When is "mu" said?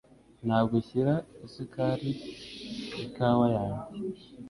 2.93-2.97